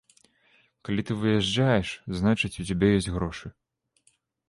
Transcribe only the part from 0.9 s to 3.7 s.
ты выязджаеш, значыць, у цябе ёсць грошы.